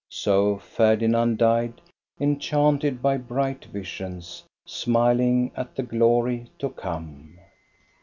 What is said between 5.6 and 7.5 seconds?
the glory to come.